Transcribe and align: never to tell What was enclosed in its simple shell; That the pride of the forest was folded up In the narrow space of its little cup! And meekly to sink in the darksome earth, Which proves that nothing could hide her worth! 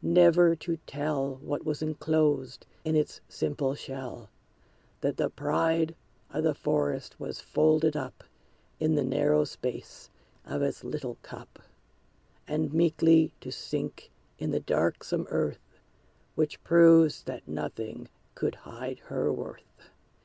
never 0.00 0.54
to 0.54 0.76
tell 0.86 1.34
What 1.42 1.64
was 1.64 1.82
enclosed 1.82 2.64
in 2.84 2.94
its 2.94 3.20
simple 3.28 3.74
shell; 3.74 4.30
That 5.00 5.16
the 5.16 5.28
pride 5.28 5.92
of 6.30 6.44
the 6.44 6.54
forest 6.54 7.18
was 7.18 7.40
folded 7.40 7.96
up 7.96 8.22
In 8.78 8.94
the 8.94 9.02
narrow 9.02 9.42
space 9.42 10.08
of 10.44 10.62
its 10.62 10.84
little 10.84 11.16
cup! 11.22 11.58
And 12.46 12.72
meekly 12.72 13.32
to 13.40 13.50
sink 13.50 14.12
in 14.38 14.52
the 14.52 14.60
darksome 14.60 15.26
earth, 15.30 15.68
Which 16.36 16.62
proves 16.62 17.24
that 17.24 17.48
nothing 17.48 18.06
could 18.36 18.54
hide 18.54 19.00
her 19.06 19.32
worth! 19.32 19.90